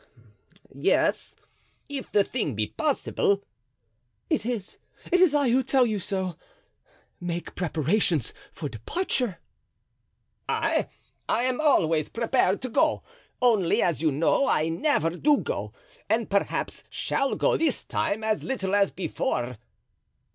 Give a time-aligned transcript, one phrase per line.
[0.73, 1.35] "Yes,
[1.87, 3.43] if the thing be possible."
[4.31, 4.79] "It is;
[5.11, 6.37] it is I who tell you so;
[7.19, 9.37] make preparations for departure."
[10.49, 10.87] "I!
[11.29, 13.03] I am always prepared to go,
[13.43, 15.71] only, as you know, I never do go,
[16.09, 19.59] and perhaps shall go this time as little as before."